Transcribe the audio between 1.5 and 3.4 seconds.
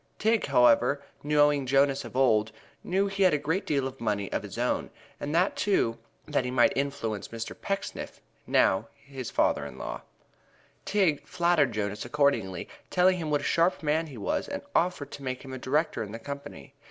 Jonas of old, knew he had a